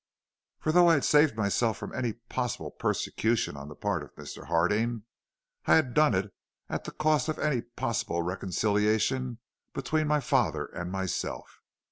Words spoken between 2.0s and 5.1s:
possible persecution on the part of Mr. Harding,